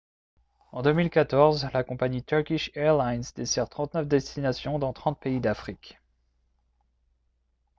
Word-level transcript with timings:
en 0.71 0.81
2014 0.81 1.69
la 1.75 1.83
compagnie 1.83 2.23
turkish 2.23 2.71
airlines 2.73 3.21
dessert 3.35 3.69
39 3.69 4.07
destinations 4.07 4.79
dans 4.79 4.93
30 4.93 5.19
pays 5.19 5.39
d'afrique 5.39 5.99